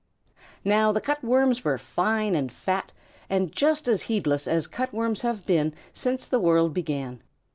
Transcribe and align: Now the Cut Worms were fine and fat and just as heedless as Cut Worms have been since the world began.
Now 0.65 0.91
the 0.91 0.99
Cut 0.99 1.23
Worms 1.23 1.63
were 1.63 1.77
fine 1.77 2.33
and 2.33 2.51
fat 2.51 2.91
and 3.29 3.51
just 3.51 3.87
as 3.87 4.01
heedless 4.01 4.47
as 4.47 4.65
Cut 4.65 4.91
Worms 4.91 5.21
have 5.21 5.45
been 5.45 5.75
since 5.93 6.27
the 6.27 6.39
world 6.39 6.73
began. 6.73 7.21